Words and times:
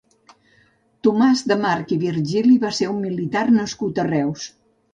Tomàs 1.07 1.43
de 1.51 1.57
March 1.67 1.93
i 1.97 1.99
Virgili 2.05 2.57
va 2.65 2.73
ser 2.81 2.89
un 2.97 2.99
militar 3.05 3.47
nascut 3.61 4.05
a 4.07 4.11
Reus. 4.13 4.51